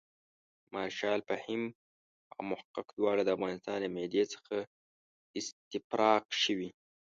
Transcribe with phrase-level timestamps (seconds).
[0.73, 1.63] مارشال فهیم
[2.35, 4.55] او محقق دواړه د افغانستان له معدې څخه
[5.39, 6.69] استفراق شوي.